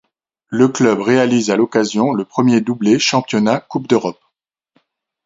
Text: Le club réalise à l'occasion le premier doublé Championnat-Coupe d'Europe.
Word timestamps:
Le 0.47 0.67
club 0.67 0.99
réalise 0.99 1.51
à 1.51 1.55
l'occasion 1.55 2.11
le 2.11 2.25
premier 2.25 2.59
doublé 2.59 2.97
Championnat-Coupe 2.97 3.85
d'Europe. 3.85 4.19